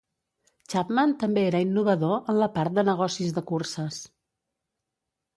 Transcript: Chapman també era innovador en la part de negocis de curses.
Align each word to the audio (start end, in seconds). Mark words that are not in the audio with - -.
Chapman 0.73 1.11
també 1.23 1.41
era 1.49 1.59
innovador 1.65 2.31
en 2.33 2.39
la 2.43 2.47
part 2.55 2.73
de 2.77 2.85
negocis 2.87 3.35
de 3.35 3.43
curses. 3.53 3.99